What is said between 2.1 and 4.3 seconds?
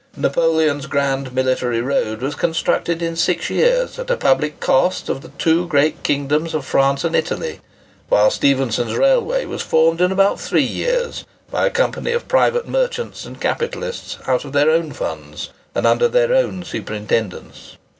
was constructed in six years, at the